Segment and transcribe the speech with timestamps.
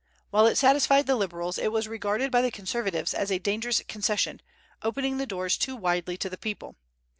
[0.31, 4.41] While it satisfied the Liberals, it was regarded by the Conservatives as a dangerous concession,
[4.81, 6.75] opening the doors too widely to the people.